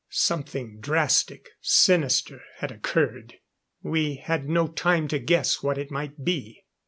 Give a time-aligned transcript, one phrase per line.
[0.09, 3.35] Something drastic, sinister, had occurred.
[3.83, 6.63] We had no time to guess what it might be.